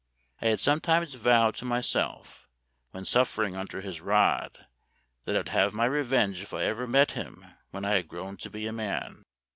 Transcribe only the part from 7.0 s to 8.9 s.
him when I had grown to be a